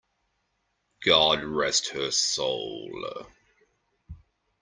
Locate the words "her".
1.89-2.09